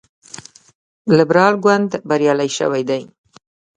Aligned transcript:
لیبرال 1.17 1.53
ګوند 1.63 1.91
بریالی 2.07 2.49
شوی 2.57 2.83
دی. 2.89 3.01